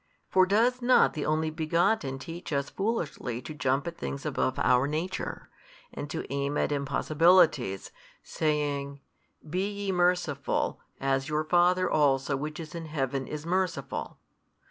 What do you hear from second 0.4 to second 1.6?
does not the Only